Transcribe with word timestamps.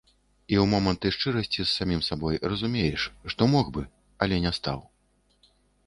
І 0.53 0.55
ў 0.59 0.63
моманты 0.71 1.11
шчырасці 1.17 1.59
з 1.59 1.67
самім 1.75 2.01
сабой 2.09 2.41
разумееш, 2.55 3.07
што 3.35 3.51
мог 3.55 3.65
бы, 3.79 3.87
але 4.25 4.35
не 4.49 4.59
стаў. 4.61 4.79